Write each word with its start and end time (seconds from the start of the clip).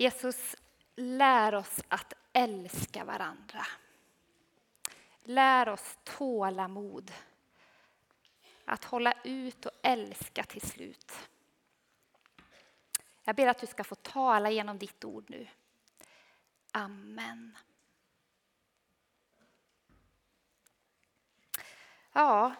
Jesus, 0.00 0.56
lär 0.96 1.54
oss 1.54 1.80
att 1.88 2.12
älska 2.32 3.04
varandra. 3.04 3.66
Lär 5.22 5.68
oss 5.68 5.98
tålamod. 6.04 7.12
Att 8.64 8.84
hålla 8.84 9.14
ut 9.24 9.66
och 9.66 9.72
älska 9.82 10.44
till 10.44 10.60
slut. 10.60 11.12
Jag 13.24 13.36
ber 13.36 13.46
att 13.46 13.58
du 13.58 13.66
ska 13.66 13.84
få 13.84 13.94
tala 13.94 14.50
genom 14.50 14.78
ditt 14.78 15.04
ord 15.04 15.24
nu. 15.28 15.48
Amen. 16.72 17.58
Ja, 22.12 22.54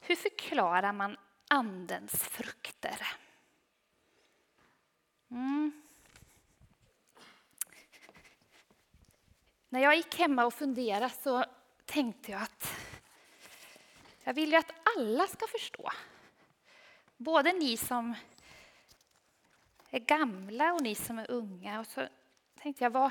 hur 0.00 0.16
förklarar 0.16 0.92
man 0.92 1.16
Andens 1.48 2.22
frukter? 2.22 3.06
Mm. 5.30 5.83
När 9.74 9.80
jag 9.80 9.96
gick 9.96 10.18
hemma 10.18 10.44
och 10.44 10.54
funderade 10.54 11.10
så 11.22 11.44
tänkte 11.84 12.32
jag 12.32 12.42
att 12.42 12.76
jag 14.24 14.34
vill 14.34 14.50
ju 14.50 14.56
att 14.56 14.72
alla 14.96 15.26
ska 15.26 15.46
förstå. 15.46 15.90
Både 17.16 17.52
ni 17.52 17.76
som 17.76 18.14
är 19.90 19.98
gamla 19.98 20.72
och 20.72 20.82
ni 20.82 20.94
som 20.94 21.18
är 21.18 21.30
unga. 21.30 21.80
Och 21.80 21.86
så 21.86 22.08
tänkte 22.58 22.84
jag, 22.84 22.90
vad, 22.90 23.10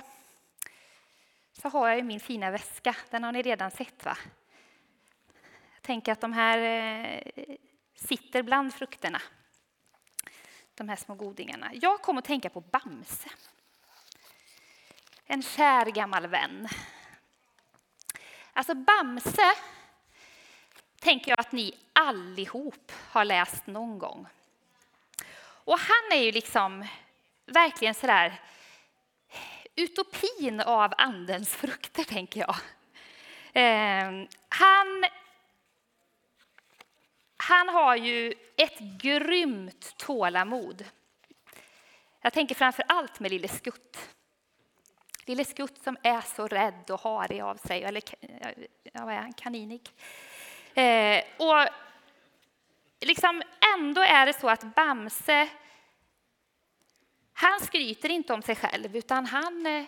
så 1.51 1.69
har 1.69 1.87
jag 1.87 1.97
ju 1.97 2.03
min 2.03 2.19
fina 2.19 2.51
väska. 2.51 2.95
Den 3.09 3.23
har 3.23 3.31
ni 3.31 3.41
redan 3.41 3.71
sett 3.71 4.05
va? 4.05 4.17
Jag 5.73 5.81
tänker 5.81 6.11
att 6.11 6.21
de 6.21 6.33
här 6.33 6.57
eh, 6.57 7.55
sitter 7.95 8.43
bland 8.43 8.73
frukterna. 8.73 9.21
De 10.75 10.89
här 10.89 10.95
små 10.95 11.15
godingarna. 11.15 11.71
Jag 11.73 12.01
kom 12.01 12.17
att 12.17 12.25
tänka 12.25 12.49
på 12.49 12.61
Bamse. 12.61 13.29
En 15.33 15.43
kär 15.43 15.85
gammal 15.85 16.27
vän. 16.27 16.67
Alltså 18.53 18.73
Bamse 18.75 19.53
tänker 20.99 21.31
jag 21.31 21.39
att 21.39 21.51
ni 21.51 21.77
allihop 21.93 22.91
har 23.09 23.25
läst 23.25 23.67
någon 23.67 23.99
gång. 23.99 24.27
Och 25.41 25.79
han 25.79 26.19
är 26.19 26.23
ju 26.23 26.31
liksom 26.31 26.87
verkligen 27.45 27.93
sådär 27.93 28.41
utopin 29.75 30.61
av 30.61 30.93
andens 30.97 31.55
frukter, 31.55 32.03
tänker 32.03 32.39
jag. 32.39 32.55
Eh, 33.53 34.27
han, 34.49 35.05
han 37.37 37.69
har 37.69 37.95
ju 37.95 38.33
ett 38.55 38.79
grymt 38.79 39.97
tålamod. 39.97 40.85
Jag 42.21 42.33
tänker 42.33 42.55
framför 42.55 42.85
allt 42.87 43.19
med 43.19 43.31
Lille 43.31 43.47
Skutt. 43.47 44.12
Lille 45.25 45.45
Skutt 45.45 45.83
som 45.83 45.97
är 46.03 46.21
så 46.21 46.47
rädd 46.47 46.91
och 46.91 47.01
harig 47.01 47.41
av 47.41 47.55
sig, 47.55 47.83
eller 47.83 48.03
ja, 48.83 49.05
vad 49.05 49.13
är 49.13 49.17
han, 49.17 49.33
kaninig. 49.33 49.89
Eh, 50.73 51.23
och 51.37 51.67
liksom 52.99 53.41
ändå 53.75 54.01
är 54.01 54.25
det 54.25 54.33
så 54.33 54.49
att 54.49 54.75
Bamse, 54.75 55.49
han 57.33 57.59
skryter 57.59 58.09
inte 58.09 58.33
om 58.33 58.41
sig 58.41 58.55
själv, 58.55 58.95
utan 58.95 59.25
han, 59.25 59.65
eh, 59.65 59.85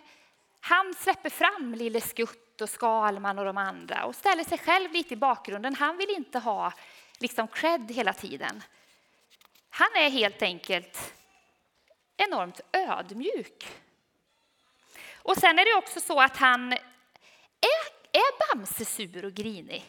han 0.59 0.94
släpper 0.94 1.30
fram 1.30 1.73
Lille 1.73 2.02
Skutt 2.02 2.61
och 2.61 2.69
Skalman 2.69 3.39
och 3.39 3.45
de 3.45 3.58
andra 3.58 4.06
och 4.06 4.16
ställer 4.16 4.44
sig 4.44 4.58
själv 4.58 4.91
lite 4.91 5.13
i 5.13 5.17
bakgrunden. 5.17 5.75
Han 5.75 5.97
vill 5.97 6.09
inte 6.09 6.39
ha 6.39 6.73
liksom 7.19 7.47
cred 7.47 7.91
hela 7.91 8.13
tiden. 8.13 8.63
Han 9.69 9.95
är 9.95 10.09
helt 10.09 10.41
enkelt 10.41 11.13
enormt 12.18 12.62
ödmjuk. 12.72 13.84
Och 15.25 15.38
sen 15.38 15.59
är 15.59 15.66
det 15.66 15.78
också 15.78 16.00
så 16.00 16.22
att 16.22 16.38
han 16.38 16.74
är, 16.74 16.80
är 18.12 18.56
Bamse 18.56 18.86
sur 18.86 19.25
och 19.25 19.34
grinig. 19.34 19.86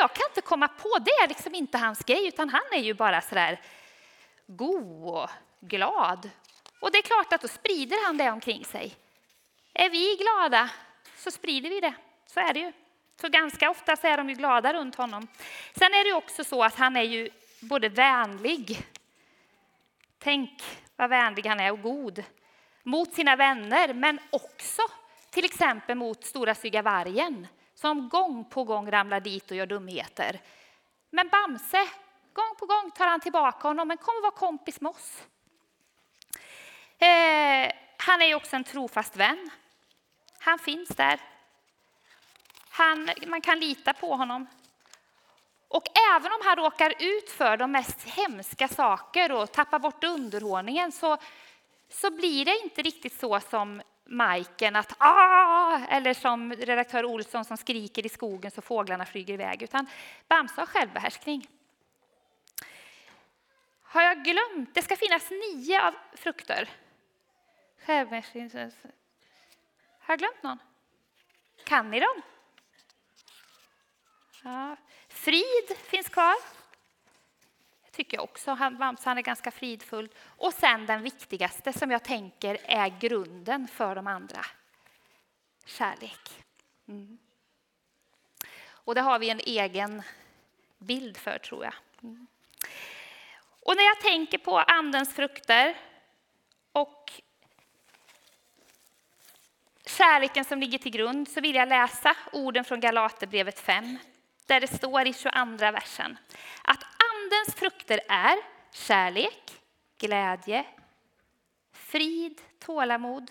Jag 0.00 0.12
kan 0.12 0.26
inte 0.30 0.40
komma 0.40 0.68
på, 0.68 0.98
det 1.04 1.10
är 1.10 1.28
liksom 1.28 1.54
inte 1.54 1.78
hans 1.78 1.98
grej, 1.98 2.28
utan 2.28 2.48
han 2.48 2.62
är 2.72 2.80
ju 2.80 2.94
bara 2.94 3.20
så 3.20 3.34
där 3.34 3.60
god 4.46 5.14
och 5.14 5.30
glad. 5.60 6.30
Och 6.80 6.92
det 6.92 6.98
är 6.98 7.02
klart 7.02 7.32
att 7.32 7.40
då 7.40 7.48
sprider 7.48 8.06
han 8.06 8.16
det 8.16 8.30
omkring 8.30 8.64
sig. 8.64 8.96
Är 9.72 9.90
vi 9.90 10.16
glada 10.16 10.70
så 11.16 11.30
sprider 11.30 11.70
vi 11.70 11.80
det, 11.80 11.94
så 12.26 12.40
är 12.40 12.54
det 12.54 12.60
ju. 12.60 12.72
Så 13.20 13.28
ganska 13.28 13.70
ofta 13.70 13.96
så 13.96 14.06
är 14.06 14.16
de 14.16 14.28
ju 14.28 14.34
glada 14.34 14.72
runt 14.72 14.94
honom. 14.94 15.28
Sen 15.74 15.94
är 15.94 16.04
det 16.04 16.12
också 16.12 16.44
så 16.44 16.64
att 16.64 16.74
han 16.74 16.96
är 16.96 17.02
ju 17.02 17.30
både 17.60 17.88
vänlig, 17.88 18.86
tänk 20.18 20.62
vad 20.96 21.10
vänlig 21.10 21.46
han 21.46 21.60
är 21.60 21.72
och 21.72 21.82
god, 21.82 22.24
mot 22.82 23.14
sina 23.14 23.36
vänner, 23.36 23.94
men 23.94 24.18
också 24.30 24.82
till 25.30 25.44
exempel 25.44 25.96
mot 25.96 26.24
stora 26.24 26.54
stygga 26.54 26.82
vargen 26.82 27.46
som 27.74 28.08
gång 28.08 28.44
på 28.44 28.64
gång 28.64 28.90
ramlar 28.90 29.20
dit 29.20 29.50
och 29.50 29.56
gör 29.56 29.66
dumheter. 29.66 30.40
Men 31.10 31.28
Bamse, 31.28 31.88
gång 32.32 32.54
på 32.58 32.66
gång 32.66 32.90
tar 32.90 33.06
han 33.06 33.20
tillbaka 33.20 33.68
honom, 33.68 33.88
men 33.88 33.96
kommer 33.96 34.22
vara 34.22 34.30
kompis 34.30 34.80
med 34.80 34.90
oss. 34.90 35.22
Eh, 36.98 37.72
han 37.96 38.22
är 38.22 38.34
också 38.34 38.56
en 38.56 38.64
trofast 38.64 39.16
vän. 39.16 39.50
Han 40.38 40.58
finns 40.58 40.88
där. 40.88 41.20
Han, 42.70 43.10
man 43.26 43.40
kan 43.40 43.60
lita 43.60 43.92
på 43.92 44.14
honom. 44.16 44.46
Och 45.68 45.84
även 46.14 46.32
om 46.32 46.38
han 46.44 46.56
råkar 46.56 46.94
ut 46.98 47.30
för 47.30 47.56
de 47.56 47.72
mest 47.72 48.02
hemska 48.04 48.68
saker 48.68 49.32
och 49.32 49.52
tappar 49.52 49.78
bort 49.78 50.04
underhållningen 50.04 50.92
så, 50.92 51.16
så 51.90 52.10
blir 52.10 52.44
det 52.44 52.58
inte 52.62 52.82
riktigt 52.82 53.20
så 53.20 53.40
som 53.40 53.82
Majken 54.04 54.76
att 54.76 54.94
ah! 54.98 55.78
eller 55.88 56.14
som 56.14 56.52
redaktör 56.52 57.04
Olsson 57.04 57.44
som 57.44 57.56
skriker 57.56 58.06
i 58.06 58.08
skogen 58.08 58.50
så 58.50 58.62
fåglarna 58.62 59.06
flyger 59.06 59.34
iväg, 59.34 59.62
utan 59.62 59.86
Bamse 60.28 60.60
har 60.60 60.66
självbehärskning. 60.66 61.48
Har 63.82 64.02
jag 64.02 64.24
glömt? 64.24 64.74
Det 64.74 64.82
ska 64.82 64.96
finnas 64.96 65.30
nio 65.30 65.86
av 65.86 65.94
frukter. 66.14 66.68
Självbehärskning. 67.86 68.50
Har 70.00 70.12
jag 70.12 70.18
glömt 70.18 70.42
någon? 70.42 70.58
Kan 71.64 71.90
ni 71.90 72.00
dem? 72.00 72.22
Ja. 74.42 74.76
Frid 75.08 75.76
finns 75.76 76.08
kvar 76.08 76.34
tycker 78.00 78.16
jag 78.16 78.24
också. 78.24 78.50
Han, 78.50 78.96
han 79.04 79.18
är 79.18 79.22
ganska 79.22 79.50
fridfull. 79.50 80.08
Och 80.24 80.52
sen 80.52 80.86
den 80.86 81.02
viktigaste 81.02 81.72
som 81.72 81.90
jag 81.90 82.02
tänker 82.02 82.58
är 82.64 83.00
grunden 83.00 83.68
för 83.68 83.94
de 83.94 84.06
andra. 84.06 84.46
Kärlek. 85.64 86.44
Mm. 86.88 87.18
Och 88.62 88.94
det 88.94 89.00
har 89.00 89.18
vi 89.18 89.30
en 89.30 89.40
egen 89.40 90.02
bild 90.78 91.16
för 91.16 91.38
tror 91.38 91.64
jag. 91.64 91.74
Mm. 92.02 92.26
Och 93.60 93.76
när 93.76 93.84
jag 93.84 94.00
tänker 94.00 94.38
på 94.38 94.58
andens 94.58 95.14
frukter 95.14 95.76
och 96.72 97.12
kärleken 99.86 100.44
som 100.44 100.60
ligger 100.60 100.78
till 100.78 100.92
grund 100.92 101.28
så 101.28 101.40
vill 101.40 101.54
jag 101.54 101.68
läsa 101.68 102.16
orden 102.32 102.64
från 102.64 102.80
Galaterbrevet 102.80 103.60
5 103.60 103.98
där 104.46 104.60
det 104.60 104.68
står 104.68 105.06
i 105.06 105.14
22 105.14 105.56
versen 105.58 106.18
att 106.62 106.99
Andens 107.30 107.54
frukter 107.54 108.00
är 108.08 108.36
kärlek, 108.72 109.60
glädje, 109.98 110.66
frid, 111.72 112.40
tålamod, 112.58 113.30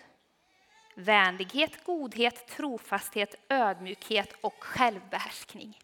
vänlighet, 0.95 1.83
godhet, 1.83 2.47
trofasthet, 2.47 3.35
ödmjukhet 3.49 4.33
och 4.41 4.63
självbehärskning. 4.63 5.79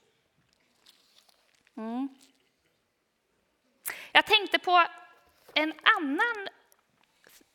Mm. 1.77 2.09
Jag 4.11 4.25
tänkte 4.25 4.59
på 4.59 4.85
en 5.53 5.73
annan, 5.97 6.47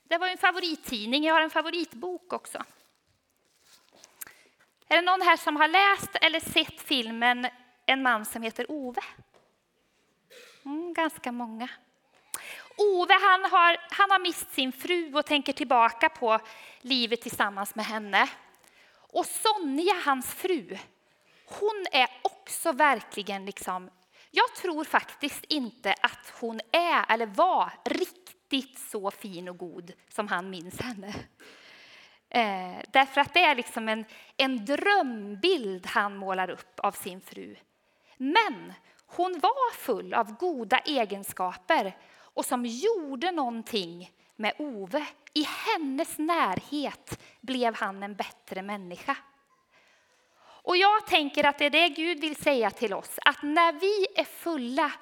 det 0.02 0.18
var 0.18 0.28
en 0.28 0.38
favorittidning, 0.38 1.24
jag 1.24 1.34
har 1.34 1.40
en 1.40 1.50
favoritbok 1.50 2.32
också. 2.32 2.64
Är 4.88 4.96
det 4.96 5.02
någon 5.02 5.22
här 5.22 5.36
som 5.36 5.56
har 5.56 5.68
läst 5.68 6.16
eller 6.20 6.40
sett 6.40 6.80
filmen 6.80 7.48
En 7.86 8.02
man 8.02 8.24
som 8.24 8.42
heter 8.42 8.70
Ove? 8.70 9.02
Ganska 10.94 11.32
många. 11.32 11.68
Ove 12.76 13.14
han 13.14 13.50
har, 13.50 13.76
han 13.90 14.10
har 14.10 14.18
mist 14.18 14.52
sin 14.52 14.72
fru 14.72 15.14
och 15.14 15.26
tänker 15.26 15.52
tillbaka 15.52 16.08
på 16.08 16.38
livet 16.80 17.20
tillsammans 17.20 17.74
med 17.74 17.84
henne. 17.84 18.28
Och 19.12 19.26
Sonja, 19.26 19.94
hans 20.04 20.34
fru, 20.34 20.78
hon 21.44 21.86
är 21.92 22.08
också 22.22 22.72
verkligen 22.72 23.44
liksom... 23.46 23.90
Jag 24.30 24.54
tror 24.54 24.84
faktiskt 24.84 25.44
inte 25.48 25.94
att 26.02 26.32
hon 26.40 26.60
är 26.72 27.12
eller 27.12 27.26
var 27.26 27.72
riktigt 27.84 28.78
så 28.78 29.10
fin 29.10 29.48
och 29.48 29.58
god 29.58 29.92
som 30.08 30.28
han 30.28 30.50
minns 30.50 30.80
henne. 30.80 31.14
Eh, 32.28 32.82
därför 32.92 33.20
att 33.20 33.34
det 33.34 33.44
är 33.44 33.54
liksom 33.54 33.88
en, 33.88 34.04
en 34.36 34.64
drömbild 34.64 35.86
han 35.86 36.16
målar 36.16 36.50
upp 36.50 36.80
av 36.80 36.92
sin 36.92 37.20
fru. 37.20 37.56
Men 38.16 38.72
hon 39.16 39.38
var 39.40 39.72
full 39.72 40.14
av 40.14 40.36
goda 40.36 40.78
egenskaper 40.78 41.96
och 42.34 42.44
som 42.44 42.66
gjorde 42.66 43.30
någonting 43.30 44.10
med 44.36 44.54
Ove. 44.58 45.06
I 45.32 45.42
hennes 45.42 46.18
närhet 46.18 47.20
blev 47.40 47.74
han 47.74 48.02
en 48.02 48.14
bättre 48.14 48.62
människa. 48.62 49.16
Och 50.62 50.76
jag 50.76 51.06
tänker 51.06 51.46
att 51.46 51.58
det 51.58 51.64
är 51.64 51.70
det 51.70 51.88
Gud 51.88 52.20
vill 52.20 52.36
säga 52.36 52.70
till 52.70 52.94
oss, 52.94 53.18
att 53.24 53.42
när 53.42 53.72
vi 53.72 54.06
är 54.20 54.24
fulla 54.24 54.92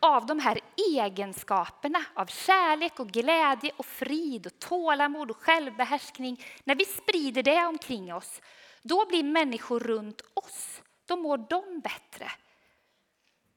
av 0.00 0.26
de 0.26 0.38
här 0.38 0.60
egenskaperna 0.94 2.04
av 2.14 2.26
kärlek 2.26 3.00
och 3.00 3.08
glädje 3.08 3.70
och 3.76 3.86
frid 3.86 4.46
och 4.46 4.58
tålamod 4.58 5.30
och 5.30 5.36
självbehärskning, 5.36 6.44
när 6.64 6.74
vi 6.74 6.84
sprider 6.84 7.42
det 7.42 7.66
omkring 7.66 8.14
oss, 8.14 8.40
då 8.82 9.06
blir 9.06 9.22
människor 9.22 9.80
runt 9.80 10.20
oss, 10.34 10.82
då 11.06 11.16
mår 11.16 11.38
de 11.38 11.80
bättre. 11.80 12.30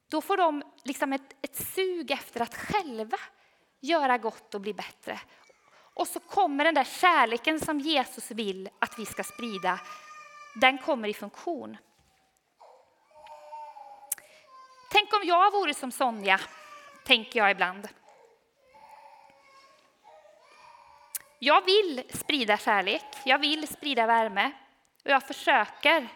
Då 0.08 0.20
får 0.20 0.36
de 0.36 0.62
liksom 0.84 1.12
ett, 1.12 1.36
ett 1.42 1.56
sug 1.56 2.10
efter 2.10 2.40
att 2.40 2.54
själva 2.54 3.18
göra 3.80 4.18
gott 4.18 4.54
och 4.54 4.60
bli 4.60 4.74
bättre. 4.74 5.20
Och 5.94 6.08
så 6.08 6.20
kommer 6.20 6.64
den 6.64 6.74
där 6.74 6.84
kärleken 6.84 7.60
som 7.60 7.80
Jesus 7.80 8.30
vill 8.30 8.68
att 8.78 8.98
vi 8.98 9.06
ska 9.06 9.24
sprida, 9.24 9.80
den 10.60 10.78
kommer 10.78 11.08
i 11.08 11.14
funktion. 11.14 11.76
Tänk 14.90 15.12
om 15.12 15.20
jag 15.24 15.52
vore 15.52 15.74
som 15.74 15.92
Sonja, 15.92 16.40
tänker 17.04 17.38
jag 17.38 17.50
ibland. 17.50 17.88
Jag 21.38 21.64
vill 21.64 22.02
sprida 22.14 22.56
kärlek, 22.56 23.04
jag 23.24 23.38
vill 23.38 23.68
sprida 23.68 24.06
värme 24.06 24.52
och 25.04 25.10
jag 25.10 25.22
försöker. 25.22 26.08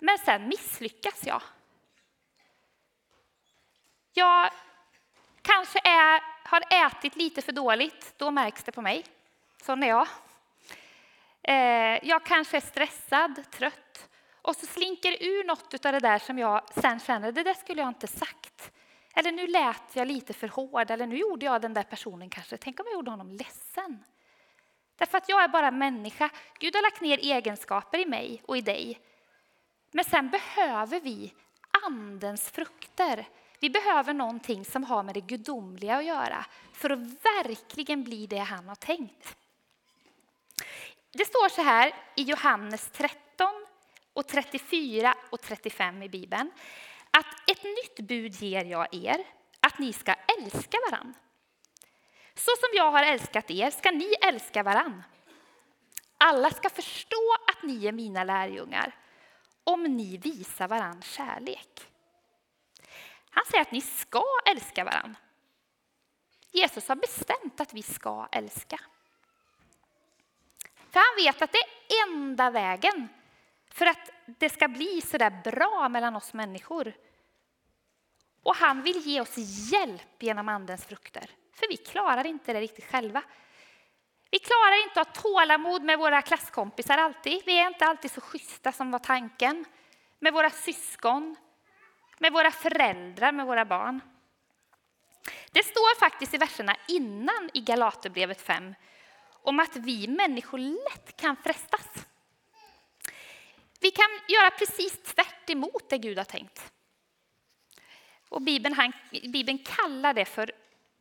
Men 0.00 0.18
sen 0.18 0.48
misslyckas 0.48 1.26
jag. 1.26 1.42
Jag 4.12 4.50
kanske 5.42 5.78
är, 5.84 6.22
har 6.44 6.86
ätit 6.86 7.16
lite 7.16 7.42
för 7.42 7.52
dåligt, 7.52 8.14
då 8.16 8.30
märks 8.30 8.64
det 8.64 8.72
på 8.72 8.82
mig. 8.82 9.04
Sån 9.62 9.82
är 9.82 9.88
jag. 9.88 10.08
Eh, 11.42 12.08
jag 12.08 12.24
kanske 12.24 12.56
är 12.56 12.60
stressad, 12.60 13.50
trött 13.50 14.08
och 14.42 14.56
så 14.56 14.66
slinker 14.66 15.16
ur 15.20 15.44
något 15.44 15.86
av 15.86 15.92
det 15.92 15.98
där 15.98 16.18
som 16.18 16.38
jag 16.38 16.62
sen 16.74 17.00
känner, 17.00 17.32
det 17.32 17.42
där 17.42 17.54
skulle 17.54 17.80
jag 17.80 17.88
inte 17.88 18.06
sagt. 18.06 18.72
Eller 19.14 19.32
nu 19.32 19.46
lät 19.46 19.96
jag 19.96 20.08
lite 20.08 20.32
för 20.32 20.48
hård, 20.48 20.90
eller 20.90 21.06
nu 21.06 21.16
gjorde 21.16 21.46
jag 21.46 21.62
den 21.62 21.74
där 21.74 21.82
personen 21.82 22.30
kanske, 22.30 22.56
tänk 22.56 22.80
om 22.80 22.86
jag 22.86 22.94
gjorde 22.94 23.10
honom 23.10 23.30
ledsen. 23.30 24.04
Därför 24.96 25.18
att 25.18 25.28
jag 25.28 25.42
är 25.42 25.48
bara 25.48 25.70
människa. 25.70 26.30
Gud 26.58 26.74
har 26.74 26.82
lagt 26.82 27.00
ner 27.00 27.18
egenskaper 27.18 27.98
i 27.98 28.06
mig 28.06 28.42
och 28.46 28.56
i 28.56 28.60
dig. 28.60 29.00
Men 29.90 30.04
sen 30.04 30.30
behöver 30.30 31.00
vi 31.00 31.34
andens 31.86 32.50
frukter. 32.50 33.28
Vi 33.60 33.70
behöver 33.70 34.14
någonting 34.14 34.64
som 34.64 34.84
har 34.84 35.02
med 35.02 35.14
det 35.14 35.20
gudomliga 35.20 35.96
att 35.96 36.04
göra 36.04 36.46
för 36.72 36.90
att 36.90 36.98
verkligen 36.98 38.04
bli 38.04 38.26
det 38.26 38.38
han 38.38 38.68
har 38.68 38.74
tänkt. 38.74 39.36
Det 41.12 41.24
står 41.24 41.48
så 41.48 41.62
här 41.62 41.94
i 42.16 42.22
Johannes 42.22 42.90
13, 42.90 43.66
och 44.18 44.26
34 44.26 45.14
och 45.30 45.40
35 45.40 46.02
i 46.02 46.08
Bibeln. 46.08 46.50
Att 47.10 47.50
ett 47.50 47.64
nytt 47.64 48.08
bud 48.08 48.34
ger 48.34 48.64
jag 48.64 48.94
er, 48.94 49.24
att 49.60 49.78
ni 49.78 49.92
ska 49.92 50.14
älska 50.38 50.78
varann. 50.90 51.14
Så 52.34 52.50
som 52.60 52.68
jag 52.74 52.90
har 52.90 53.02
älskat 53.02 53.50
er 53.50 53.70
ska 53.70 53.90
ni 53.90 54.14
älska 54.20 54.62
varann. 54.62 55.02
Alla 56.18 56.50
ska 56.50 56.70
förstå 56.70 57.36
att 57.48 57.62
ni 57.62 57.86
är 57.86 57.92
mina 57.92 58.24
lärjungar 58.24 58.96
om 59.64 59.82
ni 59.82 60.16
visar 60.16 60.68
varann 60.68 61.02
kärlek. 61.02 61.88
Han 63.30 63.44
säger 63.50 63.62
att 63.62 63.72
ni 63.72 63.80
ska 63.80 64.24
älska 64.50 64.84
varann. 64.84 65.16
Jesus 66.50 66.88
har 66.88 66.96
bestämt 66.96 67.60
att 67.60 67.74
vi 67.74 67.82
ska 67.82 68.28
älska. 68.32 68.80
För 70.90 71.00
han 71.00 71.24
vet 71.24 71.42
att 71.42 71.52
det 71.52 71.58
är 71.58 72.06
enda 72.08 72.50
vägen 72.50 73.08
för 73.70 73.86
att 73.86 74.10
det 74.26 74.48
ska 74.48 74.68
bli 74.68 75.00
så 75.00 75.18
där 75.18 75.42
bra 75.44 75.88
mellan 75.88 76.16
oss 76.16 76.32
människor. 76.32 76.92
Och 78.42 78.56
han 78.56 78.82
vill 78.82 79.06
ge 79.06 79.20
oss 79.20 79.34
hjälp 79.72 80.22
genom 80.22 80.48
Andens 80.48 80.84
frukter, 80.84 81.30
för 81.54 81.68
vi 81.68 81.76
klarar 81.76 82.26
inte 82.26 82.52
det 82.52 82.60
riktigt 82.60 82.90
själva. 82.90 83.22
Vi 84.30 84.38
klarar 84.38 84.82
inte 84.84 85.00
att 85.00 85.16
ha 85.16 85.22
tålamod 85.22 85.82
med 85.82 85.98
våra 85.98 86.22
klasskompisar 86.22 86.98
alltid. 86.98 87.42
Vi 87.46 87.58
är 87.58 87.66
inte 87.66 87.84
alltid 87.84 88.10
så 88.10 88.20
schyssta 88.20 88.72
som 88.72 88.90
var 88.90 88.98
tanken. 88.98 89.64
Med 90.18 90.32
våra 90.32 90.50
syskon, 90.50 91.36
med 92.18 92.32
våra 92.32 92.50
föräldrar, 92.50 93.32
med 93.32 93.46
våra 93.46 93.64
barn. 93.64 94.00
Det 95.50 95.62
står 95.62 95.98
faktiskt 95.98 96.34
i 96.34 96.38
verserna 96.38 96.76
innan 96.88 97.50
i 97.54 97.60
Galaterbrevet 97.60 98.40
5 98.40 98.74
om 99.42 99.60
att 99.60 99.76
vi 99.76 100.08
människor 100.08 100.58
lätt 100.58 101.16
kan 101.16 101.36
frestas. 101.36 102.06
Vi 103.80 103.90
kan 103.90 104.08
göra 104.28 104.50
precis 104.50 105.02
tvärt 105.02 105.50
emot 105.50 105.88
det 105.88 105.98
Gud 105.98 106.18
har 106.18 106.24
tänkt. 106.24 106.72
Och 108.28 108.42
Bibeln, 108.42 108.74
han, 108.74 108.92
Bibeln 109.10 109.58
kallar 109.58 110.14
det 110.14 110.24
för 110.24 110.52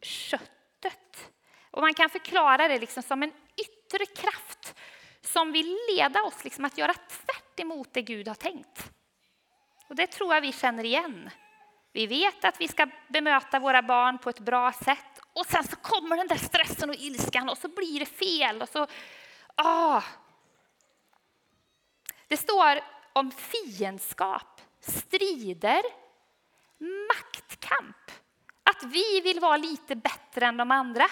köttet. 0.02 1.32
Och 1.72 1.82
man 1.82 1.94
kan 1.94 2.10
förklara 2.10 2.68
det 2.68 2.80
liksom 2.80 3.04
som 3.04 3.24
en 3.24 3.34
yttre 3.58 4.06
kraft 4.06 4.76
som 5.22 5.52
vill 5.52 5.78
leda 5.90 6.24
oss 6.24 6.44
liksom 6.44 6.66
att 6.66 6.78
göra 6.78 6.94
tvärt 6.94 7.60
emot 7.60 7.94
det 7.94 8.02
Gud 8.02 8.28
har 8.28 8.36
tänkt. 8.36 8.92
Och 9.88 9.96
det 9.96 10.08
tror 10.08 10.34
jag 10.34 10.42
vi 10.42 10.52
känner 10.52 10.84
igen. 10.84 11.30
Vi 11.94 12.08
vet 12.08 12.46
att 12.46 12.62
vi 12.62 12.68
ska 12.68 12.88
bemöta 13.08 13.60
våra 13.60 13.82
barn 13.82 14.18
på 14.18 14.30
ett 14.30 14.40
bra 14.40 14.74
sätt 14.74 15.20
och 15.34 15.46
sen 15.46 15.64
så 15.64 15.76
kommer 15.76 16.18
den 16.18 16.28
där 16.28 16.36
stressen 16.36 16.90
och 16.90 16.96
ilskan 16.96 17.50
och 17.50 17.58
så 17.58 17.68
blir 17.68 18.00
det 18.00 18.06
fel. 18.06 18.62
Och 18.62 18.70
så, 18.70 18.88
ah, 19.56 20.02
det 22.28 22.38
står 22.38 22.80
om 23.14 23.32
fiendskap, 23.32 24.62
strider, 24.80 25.82
maktkamp. 27.08 28.12
Att 28.64 28.84
vi 28.84 29.22
vill 29.22 29.40
vara 29.40 29.58
lite 29.58 29.96
bättre 29.96 30.46
än 30.46 30.58
de 30.58 30.72
andra. 30.72 31.06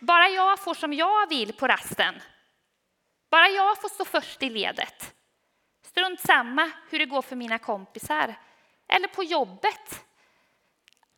Bara 0.00 0.28
jag 0.28 0.58
får 0.58 0.74
som 0.74 0.92
jag 0.92 1.28
vill 1.28 1.52
på 1.52 1.66
rasten. 1.66 2.14
Bara 3.30 3.48
jag 3.48 3.80
får 3.80 3.88
stå 3.88 4.04
först 4.04 4.42
i 4.42 4.50
ledet. 4.50 5.14
Strunt 5.90 6.20
samma 6.20 6.70
hur 6.90 6.98
det 6.98 7.06
går 7.06 7.22
för 7.22 7.36
mina 7.36 7.58
kompisar. 7.58 8.34
Eller 8.86 9.08
på 9.08 9.24
jobbet. 9.24 10.04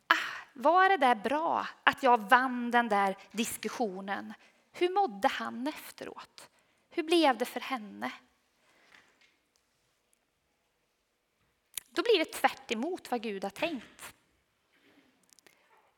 Ah, 0.07 0.45
var 0.53 0.89
det 0.89 0.97
där 0.97 1.15
bra 1.15 1.67
att 1.83 2.03
jag 2.03 2.29
vann 2.29 2.71
den 2.71 2.89
där 2.89 3.17
diskussionen? 3.31 4.33
Hur 4.71 4.89
mådde 4.89 5.27
han 5.27 5.67
efteråt? 5.67 6.49
Hur 6.89 7.03
blev 7.03 7.37
det 7.37 7.45
för 7.45 7.59
henne? 7.59 8.11
Då 11.89 12.01
blir 12.01 12.19
det 12.19 12.25
tvärt 12.25 12.71
emot 12.71 13.11
vad 13.11 13.21
Gud 13.21 13.43
har 13.43 13.51
tänkt. 13.51 14.15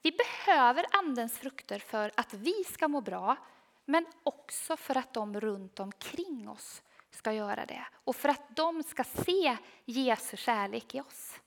Vi 0.02 0.12
behöver 0.12 0.86
Andens 0.92 1.40
frukter 1.40 1.80
för 1.80 2.12
att 2.16 2.34
vi 2.34 2.64
ska 2.64 2.88
må 2.88 3.02
bra, 3.02 3.38
men 3.86 4.06
också 4.24 4.78
för 4.78 4.98
att 4.98 5.14
de 5.14 5.40
runt 5.40 5.80
omkring 5.80 6.50
oss 6.50 6.82
ska 7.16 7.34
göra 7.34 7.66
det 7.66 7.86
och 7.94 8.16
för 8.16 8.30
att 8.30 8.56
de 8.56 8.84
ska 8.84 9.04
se 9.04 9.58
Jesu 9.86 10.38
kärlek 10.38 10.96
i 10.96 11.02
oss. 11.02 11.40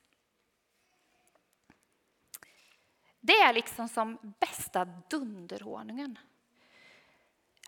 Det 3.20 3.32
är 3.32 3.52
liksom 3.52 3.88
som 3.88 4.18
bästa 4.38 4.84
dunderhonungen. 4.84 6.18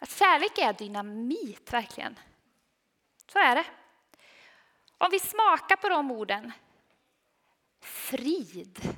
Att 0.00 0.10
kärlek 0.10 0.58
är 0.58 0.72
dynamit, 0.72 1.72
verkligen. 1.72 2.18
Så 3.32 3.38
är 3.38 3.56
det. 3.56 3.64
Om 4.98 5.08
vi 5.10 5.18
smakar 5.18 5.76
på 5.76 5.88
de 5.88 6.10
orden 6.10 6.52
frid, 7.80 8.96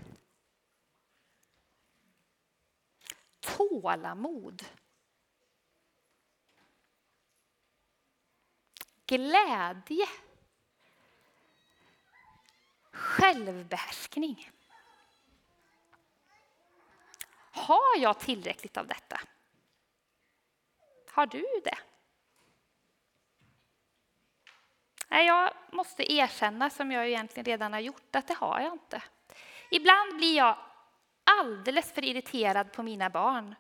tålamod, 3.41 4.63
glädje, 9.13 10.07
självbehärskning. 12.93 14.51
Har 17.51 17.99
jag 17.99 18.21
tillräckligt 18.21 18.77
av 18.77 18.87
detta? 18.87 19.21
Har 21.11 21.27
du 21.27 21.45
det? 21.65 21.79
Nej, 25.09 25.27
jag 25.27 25.55
måste 25.73 26.13
erkänna, 26.13 26.71
som 26.71 26.93
jag 26.93 27.09
egentligen 27.09 27.45
redan 27.45 27.73
har 27.73 27.81
gjort, 27.81 28.17
att 28.17 28.29
det 28.29 28.35
har 28.35 28.61
jag 28.61 28.73
inte. 28.73 29.03
Ibland 29.71 30.17
blir 30.17 30.37
jag 30.37 30.57
alldeles 31.25 31.93
för 31.93 32.05
irriterad 32.05 32.73
på 32.73 32.83
mina 32.83 33.11
barn. 33.11 33.55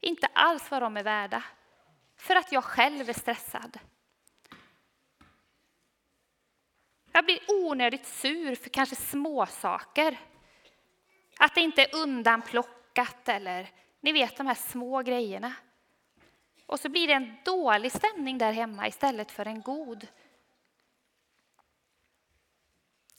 Inte 0.00 0.26
alls 0.26 0.70
vad 0.70 0.82
de 0.82 0.96
är 0.96 1.02
värda. 1.02 1.44
För 2.16 2.36
att 2.36 2.52
jag 2.52 2.64
själv 2.64 3.08
är 3.08 3.12
stressad. 3.12 3.78
Jag 7.12 7.24
blir 7.24 7.40
onödigt 7.48 8.06
sur 8.06 8.54
för 8.54 8.70
kanske 8.70 8.96
småsaker. 8.96 10.20
Att 11.38 11.54
det 11.54 11.60
inte 11.60 11.82
är 11.82 11.96
undanplockat 11.96 13.28
eller 13.28 13.70
Ni 14.00 14.12
vet 14.12 14.36
de 14.36 14.46
här 14.46 14.54
små 14.54 15.02
grejerna. 15.02 15.54
Och 16.66 16.80
så 16.80 16.88
blir 16.88 17.08
det 17.08 17.14
en 17.14 17.36
dålig 17.44 17.92
stämning 17.92 18.38
där 18.38 18.52
hemma 18.52 18.88
istället 18.88 19.30
för 19.30 19.46
en 19.46 19.62
god. 19.62 20.08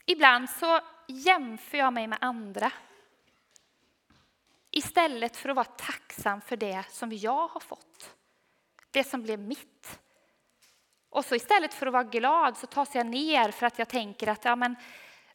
Ibland 0.05 0.49
så 0.49 0.81
jämför 1.07 1.77
jag 1.77 1.93
mig 1.93 2.07
med 2.07 2.17
andra 2.21 2.71
istället 4.71 5.37
för 5.37 5.49
att 5.49 5.55
vara 5.55 5.65
tacksam 5.65 6.41
för 6.41 6.57
det 6.57 6.83
som 6.89 7.11
jag 7.11 7.47
har 7.47 7.59
fått. 7.59 8.15
Det 8.91 9.03
som 9.03 9.23
blev 9.23 9.39
mitt. 9.39 9.99
Och 11.13 11.25
så 11.25 11.35
istället 11.35 11.73
för 11.73 11.85
att 11.85 11.93
vara 11.93 12.03
glad 12.03 12.57
så 12.57 12.67
tas 12.67 12.95
jag 12.95 13.05
ner 13.05 13.51
för 13.51 13.65
att 13.65 13.79
jag 13.79 13.87
tänker 13.87 14.27
att 14.27 14.45
ja, 14.45 14.55
men, 14.55 14.75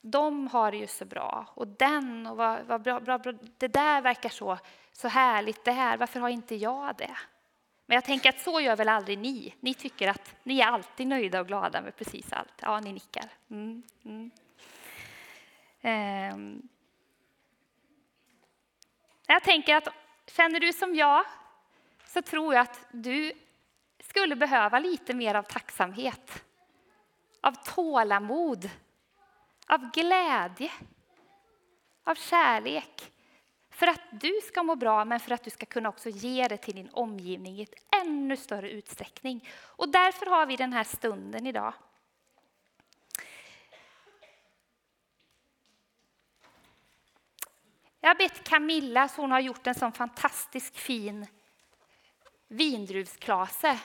de 0.01 0.49
har 0.49 0.71
det 0.71 0.77
ju 0.77 0.87
så 0.87 1.05
bra. 1.05 1.47
Och 1.55 1.69
den, 1.69 2.27
och 2.27 2.37
vad, 2.37 2.67
vad 2.67 2.83
bra, 2.83 3.01
bra, 3.01 3.19
bra, 3.19 3.33
det 3.59 3.69
där 3.69 4.01
verkar 4.01 4.29
så, 4.29 4.59
så 4.93 5.09
härligt. 5.09 5.65
Det 5.65 5.73
här, 5.73 5.97
varför 5.97 6.21
har 6.21 6.29
inte 6.29 6.55
jag 6.55 6.97
det? 6.97 7.17
Men 7.87 7.95
jag 7.95 8.05
tänker 8.05 8.29
att 8.29 8.41
så 8.41 8.61
gör 8.61 8.77
väl 8.77 8.89
aldrig 8.89 9.19
ni? 9.19 9.55
Ni 9.61 9.75
tycker 9.75 10.09
att 10.09 10.35
ni 10.43 10.61
är 10.61 10.67
alltid 10.67 11.07
nöjda 11.07 11.41
och 11.41 11.47
glada 11.47 11.81
med 11.81 11.97
precis 11.97 12.33
allt. 12.33 12.55
Ja, 12.61 12.81
ni 12.81 12.93
nickar. 12.93 13.25
Mm, 13.51 13.83
mm. 14.05 14.31
Um. 16.35 16.69
Jag 19.27 19.45
tänker 19.45 19.77
att 19.77 19.89
känner 20.27 20.61
du 20.61 20.73
som 20.73 20.95
jag 20.95 21.25
så 22.07 22.23
tror 22.23 22.55
jag 22.55 22.63
att 22.63 22.87
du 22.91 23.33
skulle 24.09 24.37
behöva 24.37 24.79
lite 24.79 25.15
mer 25.15 25.35
av 25.35 25.43
tacksamhet, 25.43 26.45
av 27.41 27.53
tålamod, 27.53 28.71
av 29.67 29.91
glädje, 29.91 30.73
av 32.05 32.15
kärlek. 32.15 33.13
För 33.71 33.87
att 33.87 34.01
du 34.11 34.41
ska 34.45 34.63
må 34.63 34.77
bra, 34.77 35.05
men 35.05 35.21
för 35.21 35.35
att 35.35 35.45
du 35.45 35.51
ska 35.51 35.67
kunna 35.67 35.89
också 35.89 36.09
ge 36.09 36.49
det 36.49 36.57
till 36.57 36.75
din 36.75 36.91
omgivning 36.93 37.59
i 37.59 37.63
ett 37.63 37.75
ännu 38.03 38.37
större 38.37 38.71
utsträckning. 38.71 39.49
Och 39.61 39.89
därför 39.89 40.27
har 40.27 40.47
vi 40.47 40.57
den 40.57 40.73
här 40.73 40.85
stunden 40.85 41.47
idag. 41.47 41.75
Jag 48.01 48.11
har 48.11 48.15
bett 48.15 48.45
Camilla, 48.45 49.09
så 49.09 49.21
hon 49.21 49.31
har 49.31 49.41
gjort 49.41 49.67
en 49.67 49.75
sån 49.75 49.93
fantastisk 49.93 50.79
fin 50.79 51.27
vindruvsklase. 52.49 53.79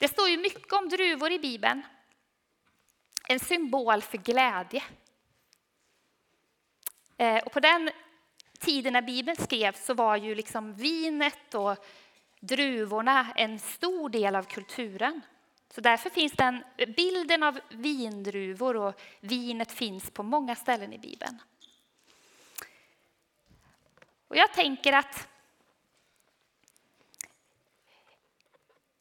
Det 0.00 0.08
står 0.08 0.28
ju 0.28 0.36
mycket 0.36 0.72
om 0.72 0.88
druvor 0.88 1.32
i 1.32 1.38
Bibeln. 1.38 1.82
En 3.28 3.40
symbol 3.40 4.02
för 4.02 4.18
glädje. 4.18 4.82
Eh, 7.16 7.42
och 7.42 7.52
på 7.52 7.60
den 7.60 7.90
tiden 8.58 8.92
när 8.92 9.02
Bibeln 9.02 9.36
skrevs 9.36 9.84
så 9.84 9.94
var 9.94 10.16
ju 10.16 10.34
liksom 10.34 10.74
vinet 10.74 11.54
och 11.54 11.76
druvorna 12.40 13.32
en 13.36 13.58
stor 13.58 14.08
del 14.08 14.36
av 14.36 14.42
kulturen. 14.42 15.20
Så 15.74 15.80
därför 15.80 16.10
finns 16.10 16.32
den 16.32 16.64
bilden 16.96 17.42
av 17.42 17.60
vindruvor 17.68 18.76
och 18.76 19.00
vinet 19.20 19.72
finns 19.72 20.10
på 20.10 20.22
många 20.22 20.56
ställen 20.56 20.92
i 20.92 20.98
Bibeln. 20.98 21.42
Och 24.28 24.36
jag 24.36 24.52
tänker 24.52 24.92
att 24.92 25.28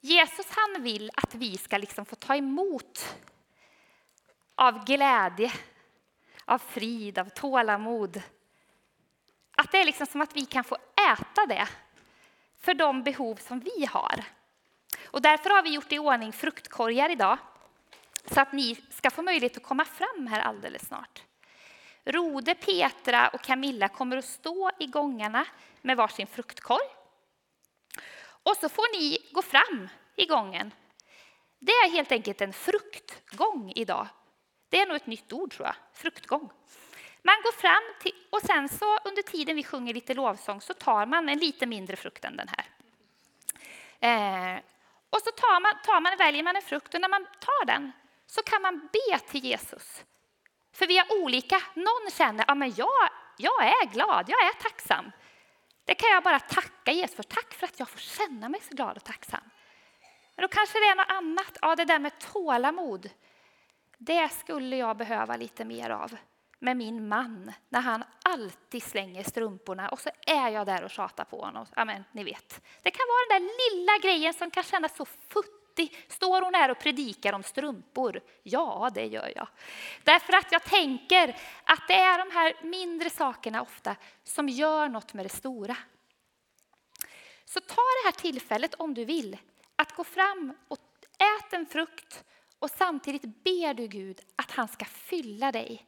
Jesus 0.01 0.45
han 0.49 0.83
vill 0.83 1.11
att 1.15 1.35
vi 1.35 1.57
ska 1.57 1.77
liksom 1.77 2.05
få 2.05 2.15
ta 2.15 2.35
emot 2.35 3.17
av 4.55 4.85
glädje, 4.85 5.51
av 6.45 6.59
frid, 6.59 7.19
av 7.19 7.29
tålamod. 7.29 8.21
Att 9.51 9.71
det 9.71 9.81
är 9.81 9.85
liksom 9.85 10.05
som 10.05 10.21
att 10.21 10.35
vi 10.35 10.45
kan 10.45 10.63
få 10.63 10.77
äta 11.11 11.45
det 11.47 11.67
för 12.59 12.73
de 12.73 13.03
behov 13.03 13.35
som 13.35 13.59
vi 13.59 13.85
har. 13.85 14.23
Och 15.07 15.21
därför 15.21 15.49
har 15.49 15.63
vi 15.63 15.73
gjort 15.73 15.91
i 15.91 15.99
ordning 15.99 16.33
fruktkorgar 16.33 17.09
idag 17.09 17.37
så 18.25 18.41
att 18.41 18.53
ni 18.53 18.75
ska 18.89 19.09
få 19.09 19.21
möjlighet 19.21 19.57
att 19.57 19.63
komma 19.63 19.85
fram 19.85 20.27
här 20.27 20.39
alldeles 20.39 20.87
snart. 20.87 21.23
Rode, 22.05 22.55
Petra 22.55 23.27
och 23.27 23.41
Camilla 23.41 23.87
kommer 23.87 24.17
att 24.17 24.25
stå 24.25 24.71
i 24.79 24.85
gångarna 24.85 25.45
med 25.81 25.97
varsin 25.97 26.27
fruktkorg. 26.27 26.98
Och 28.49 28.57
så 28.57 28.69
får 28.69 28.97
ni 28.99 29.17
gå 29.31 29.41
fram 29.41 29.89
i 30.15 30.25
gången. 30.25 30.73
Det 31.59 31.71
är 31.71 31.91
helt 31.91 32.11
enkelt 32.11 32.41
en 32.41 32.53
fruktgång 32.53 33.71
idag. 33.75 34.07
Det 34.69 34.79
är 34.79 34.87
nog 34.87 34.95
ett 34.95 35.07
nytt 35.07 35.33
ord 35.33 35.51
tror 35.53 35.67
jag, 35.67 35.75
fruktgång. 35.93 36.49
Man 37.23 37.35
går 37.43 37.51
fram 37.51 37.83
till, 38.01 38.13
och 38.29 38.41
sen 38.41 38.69
så 38.69 38.97
under 38.97 39.21
tiden 39.21 39.55
vi 39.55 39.63
sjunger 39.63 39.93
lite 39.93 40.13
lovsång 40.13 40.61
så 40.61 40.73
tar 40.73 41.05
man 41.05 41.29
en 41.29 41.37
lite 41.37 41.65
mindre 41.65 41.95
frukt 41.95 42.25
än 42.25 42.37
den 42.37 42.47
här. 42.47 42.65
Eh, 43.99 44.61
och 45.09 45.21
så 45.21 45.31
tar 45.31 45.59
man, 45.59 45.73
tar 45.85 46.01
man, 46.01 46.17
väljer 46.17 46.43
man 46.43 46.55
en 46.55 46.61
frukt 46.61 46.93
och 46.93 47.01
när 47.01 47.09
man 47.09 47.25
tar 47.25 47.65
den 47.65 47.91
så 48.27 48.43
kan 48.43 48.61
man 48.61 48.89
be 48.93 49.19
till 49.19 49.45
Jesus 49.45 50.03
för 50.79 50.87
vi 50.87 50.97
är 50.97 51.23
olika. 51.23 51.61
Någon 51.73 52.11
känner 52.11 52.43
att 52.47 52.77
ja, 52.77 53.09
jag, 53.37 53.61
jag 53.61 53.67
är 53.67 53.85
glad, 53.85 54.29
jag 54.29 54.43
är 54.43 54.53
tacksam. 54.53 55.11
Det 55.89 55.95
kan 55.95 56.09
jag 56.09 56.23
bara 56.23 56.39
tacka 56.39 56.91
Jesus 56.91 57.15
för. 57.15 57.23
Tack 57.23 57.53
för 57.53 57.67
att 57.67 57.79
jag 57.79 57.89
får 57.89 57.99
känna 57.99 58.49
mig 58.49 58.61
så 58.61 58.75
glad 58.75 58.97
och 58.97 59.03
tacksam. 59.03 59.41
Men 60.35 60.41
då 60.41 60.47
kanske 60.47 60.79
det 60.79 60.85
är 60.85 60.95
något 60.95 61.11
annat. 61.11 61.57
Ja, 61.61 61.75
det 61.75 61.85
där 61.85 61.99
med 61.99 62.19
tålamod. 62.19 63.09
Det 63.97 64.29
skulle 64.29 64.77
jag 64.77 64.97
behöva 64.97 65.35
lite 65.35 65.65
mer 65.65 65.89
av 65.89 66.17
med 66.59 66.77
min 66.77 67.07
man 67.07 67.53
när 67.69 67.81
han 67.81 68.03
alltid 68.23 68.83
slänger 68.83 69.23
strumporna 69.23 69.89
och 69.89 69.99
så 69.99 70.09
är 70.27 70.49
jag 70.49 70.65
där 70.65 70.83
och 70.83 70.89
tjatar 70.89 71.23
på 71.23 71.41
honom. 71.41 71.65
Ja, 71.75 71.85
men, 71.85 72.03
ni 72.11 72.23
vet. 72.23 72.61
Det 72.81 72.91
kan 72.91 73.05
vara 73.07 73.39
den 73.39 73.47
där 73.47 73.71
lilla 73.71 73.97
grejen 73.97 74.33
som 74.33 74.51
kan 74.51 74.63
kännas 74.63 74.95
så 74.95 75.05
futtig 75.05 75.58
alltid, 75.79 75.97
står 76.07 76.41
hon 76.41 76.53
här 76.53 76.71
och 76.71 76.79
predikar 76.79 77.33
om 77.33 77.43
strumpor? 77.43 78.21
Ja, 78.43 78.89
det 78.93 79.05
gör 79.05 79.33
jag. 79.35 79.47
Därför 80.03 80.33
att 80.33 80.51
jag 80.51 80.63
tänker 80.63 81.37
att 81.63 81.87
det 81.87 81.93
är 81.93 82.17
de 82.17 82.31
här 82.35 82.53
mindre 82.63 83.09
sakerna 83.09 83.61
ofta 83.61 83.95
som 84.23 84.49
gör 84.49 84.89
något 84.89 85.13
med 85.13 85.25
det 85.25 85.29
stora. 85.29 85.77
Så 87.45 87.59
ta 87.59 87.75
det 87.75 88.05
här 88.05 88.11
tillfället 88.11 88.75
om 88.75 88.93
du 88.93 89.05
vill 89.05 89.37
att 89.75 89.95
gå 89.95 90.03
fram 90.03 90.53
och 90.67 90.79
ät 91.17 91.53
en 91.53 91.65
frukt 91.65 92.23
och 92.59 92.69
samtidigt 92.69 93.43
ber 93.43 93.73
du 93.73 93.87
Gud 93.87 94.21
att 94.35 94.51
han 94.51 94.67
ska 94.67 94.85
fylla 94.85 95.51
dig 95.51 95.85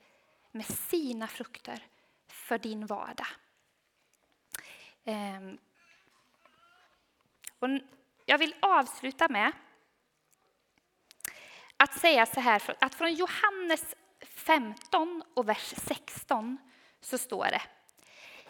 med 0.52 0.66
sina 0.66 1.28
frukter 1.28 1.84
för 2.28 2.58
din 2.58 2.86
vardag. 2.86 3.28
Ehm. 5.06 5.58
Och 7.60 7.70
jag 8.26 8.38
vill 8.38 8.56
avsluta 8.62 9.28
med 9.28 9.52
att 11.84 12.00
säga 12.00 12.26
så 12.26 12.40
här, 12.40 12.62
att 12.80 12.96
från 12.96 13.14
Johannes 13.14 13.96
15 14.22 15.24
och 15.34 15.50
vers 15.50 15.74
16 15.78 16.58
så 17.02 17.18
står 17.18 17.46
det 17.46 17.62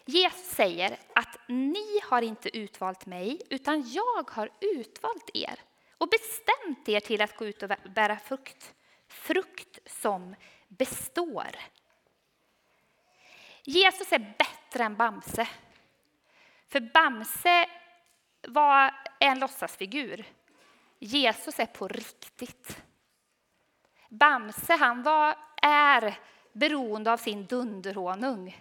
Jesus 0.06 0.50
säger 0.50 0.98
att 1.16 1.38
ni 1.48 2.00
har 2.04 2.22
inte 2.22 2.58
utvalt 2.58 3.06
mig, 3.06 3.42
utan 3.50 3.92
jag 3.92 4.30
har 4.32 4.50
utvalt 4.62 5.30
er 5.34 5.60
och 5.98 6.10
bestämt 6.10 6.90
er 6.90 7.00
till 7.00 7.22
att 7.22 7.38
gå 7.38 7.46
ut 7.46 7.64
och 7.64 7.70
bära 7.96 8.20
frukt, 8.20 8.74
frukt 9.08 9.80
som 9.86 10.36
består. 10.68 11.56
Jesus 13.64 14.12
är 14.12 14.36
bättre 14.38 14.84
än 14.84 14.96
Bamse. 14.96 15.48
För 16.68 16.80
Bamse 16.80 17.70
var 18.48 18.94
en 19.20 19.40
låtsasfigur. 19.40 20.26
Jesus 21.00 21.60
är 21.60 21.66
på 21.66 21.88
riktigt. 21.88 22.82
Bamse 24.12 24.74
han 24.74 25.03
var, 25.03 25.38
är 25.62 26.20
beroende 26.53 27.12
av 27.13 27.18
sin 27.18 27.46
dunderhonung. 27.46 28.58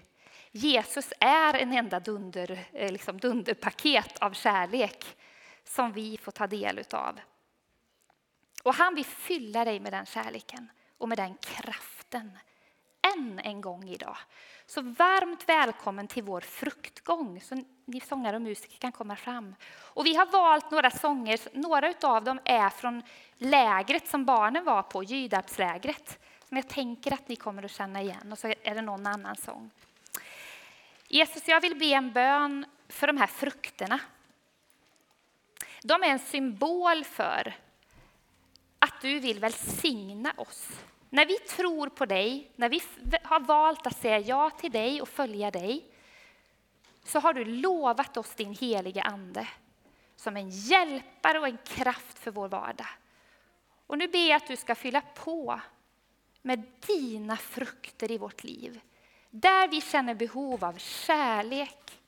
Jesus 0.50 1.12
är 1.20 1.54
en 1.54 1.72
enda 1.72 2.00
dunder, 2.00 2.64
eh, 2.72 2.92
liksom 2.92 3.18
dunderpaket 3.18 4.18
av 4.18 4.32
kärlek 4.32 5.16
som 5.64 5.92
vi 5.92 6.18
får 6.18 6.32
ta 6.32 6.46
del 6.46 6.84
av. 6.90 7.20
Och 8.62 8.74
han 8.74 8.94
vill 8.94 9.04
fylla 9.04 9.64
dig 9.64 9.80
med 9.80 9.92
den 9.92 10.06
kärleken 10.06 10.70
och 10.98 11.08
med 11.08 11.18
den 11.18 11.36
kraften 11.36 12.38
än 13.02 13.38
en 13.38 13.60
gång 13.60 13.88
idag. 13.88 14.16
Så 14.66 14.82
varmt 14.82 15.48
välkommen 15.48 16.08
till 16.08 16.22
vår 16.22 16.40
fruktgång. 16.40 17.40
Så 17.40 17.64
ni 17.84 18.00
sångare 18.00 18.36
och 18.36 18.42
musiker 18.42 18.78
kan 18.78 18.92
komma 18.92 19.16
fram. 19.16 19.54
Och 19.72 20.06
vi 20.06 20.14
har 20.14 20.26
valt 20.26 20.70
några 20.70 20.90
sånger. 20.90 21.40
Några 21.52 21.94
av 22.02 22.24
dem 22.24 22.40
är 22.44 22.70
från 22.70 23.02
lägret 23.36 24.08
som 24.08 24.24
barnen 24.24 24.64
var 24.64 24.82
på, 24.82 25.02
Gydarpslägret. 25.02 26.18
Som 26.48 26.56
jag 26.56 26.68
tänker 26.68 27.12
att 27.12 27.28
ni 27.28 27.36
kommer 27.36 27.62
att 27.62 27.70
känna 27.70 28.02
igen. 28.02 28.32
Och 28.32 28.38
så 28.38 28.48
är 28.48 28.74
det 28.74 28.82
någon 28.82 29.06
annan 29.06 29.36
sång. 29.36 29.70
Jesus, 31.08 31.48
jag 31.48 31.60
vill 31.60 31.78
be 31.78 31.86
en 31.86 32.12
bön 32.12 32.66
för 32.88 33.06
de 33.06 33.16
här 33.16 33.26
frukterna. 33.26 34.00
De 35.82 36.02
är 36.02 36.08
en 36.08 36.18
symbol 36.18 37.04
för 37.04 37.54
att 38.78 39.00
du 39.00 39.18
vill 39.18 39.40
välsigna 39.40 40.32
oss 40.36 40.68
när 41.10 41.26
vi 41.26 41.38
tror 41.38 41.88
på 41.88 42.06
dig, 42.06 42.50
när 42.56 42.68
vi 42.68 42.82
har 43.22 43.40
valt 43.40 43.86
att 43.86 43.96
säga 43.96 44.18
ja 44.18 44.50
till 44.50 44.70
dig 44.70 45.02
och 45.02 45.08
följa 45.08 45.50
dig, 45.50 45.84
så 47.04 47.20
har 47.20 47.32
du 47.32 47.44
lovat 47.44 48.16
oss 48.16 48.34
din 48.34 48.54
helige 48.54 49.02
Ande 49.02 49.48
som 50.16 50.36
en 50.36 50.50
hjälpare 50.50 51.38
och 51.38 51.48
en 51.48 51.58
kraft 51.64 52.18
för 52.18 52.30
vår 52.30 52.48
vardag. 52.48 52.86
Och 53.86 53.98
nu 53.98 54.08
ber 54.08 54.28
jag 54.28 54.36
att 54.36 54.46
du 54.46 54.56
ska 54.56 54.74
fylla 54.74 55.00
på 55.00 55.60
med 56.42 56.62
dina 56.86 57.36
frukter 57.36 58.10
i 58.10 58.18
vårt 58.18 58.44
liv. 58.44 58.80
Där 59.30 59.68
vi 59.68 59.80
känner 59.80 60.14
behov 60.14 60.64
av 60.64 60.78
kärlek, 60.78 62.00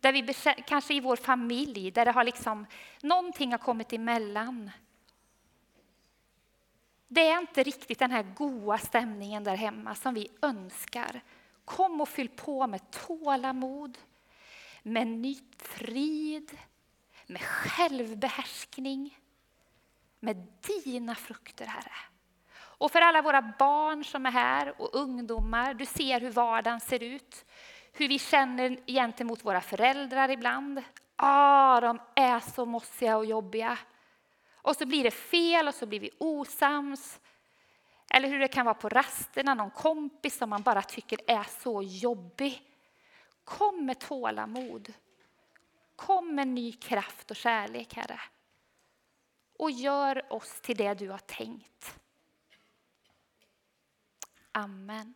där 0.00 0.12
vi 0.12 0.34
kanske 0.66 0.94
i 0.94 1.00
vår 1.00 1.16
familj, 1.16 1.90
där 1.90 2.04
det 2.04 2.10
har 2.10 2.24
liksom, 2.24 2.66
någonting 3.02 3.50
har 3.50 3.58
kommit 3.58 3.92
emellan. 3.92 4.70
Det 7.14 7.28
är 7.28 7.38
inte 7.38 7.62
riktigt 7.62 7.98
den 7.98 8.10
här 8.10 8.22
goa 8.22 8.78
stämningen 8.78 9.44
där 9.44 9.56
hemma 9.56 9.94
som 9.94 10.14
vi 10.14 10.28
önskar. 10.42 11.20
Kom 11.64 12.00
och 12.00 12.08
fyll 12.08 12.28
på 12.28 12.66
med 12.66 12.90
tålamod, 12.90 13.98
med 14.82 15.06
nytt 15.06 15.62
frid, 15.62 16.58
med 17.26 17.40
självbehärskning, 17.40 19.18
med 20.20 20.46
dina 20.84 21.14
frukter, 21.14 21.66
Herre. 21.66 21.94
Och 22.54 22.90
för 22.90 23.00
alla 23.00 23.22
våra 23.22 23.42
barn 23.58 24.04
som 24.04 24.26
är 24.26 24.30
här 24.30 24.80
och 24.82 24.94
ungdomar, 24.94 25.74
du 25.74 25.86
ser 25.86 26.20
hur 26.20 26.30
vardagen 26.30 26.80
ser 26.80 27.02
ut. 27.02 27.44
Hur 27.92 28.08
vi 28.08 28.18
känner 28.18 28.78
gentemot 28.86 29.44
våra 29.44 29.60
föräldrar 29.60 30.28
ibland. 30.28 30.82
Ah, 31.16 31.80
de 31.80 32.00
är 32.14 32.40
så 32.40 32.64
mossiga 32.64 33.16
och 33.16 33.26
jobbiga. 33.26 33.78
Och 34.62 34.76
så 34.76 34.86
blir 34.86 35.04
det 35.04 35.10
fel 35.10 35.68
och 35.68 35.74
så 35.74 35.86
blir 35.86 36.00
vi 36.00 36.10
osams. 36.18 37.20
Eller 38.10 38.28
hur 38.28 38.38
det 38.38 38.48
kan 38.48 38.64
vara 38.64 38.74
på 38.74 38.88
rasterna, 38.88 39.54
någon 39.54 39.70
kompis 39.70 40.36
som 40.36 40.50
man 40.50 40.62
bara 40.62 40.82
tycker 40.82 41.18
är 41.26 41.46
så 41.62 41.82
jobbig. 41.82 42.62
Kom 43.44 43.86
med 43.86 43.98
tålamod. 43.98 44.92
Kom 45.96 46.34
med 46.34 46.48
ny 46.48 46.72
kraft 46.72 47.30
och 47.30 47.36
kärlek, 47.36 47.94
Herre. 47.94 48.20
Och 49.58 49.70
gör 49.70 50.32
oss 50.32 50.60
till 50.60 50.76
det 50.76 50.94
du 50.94 51.08
har 51.08 51.18
tänkt. 51.18 52.00
Amen. 54.52 55.14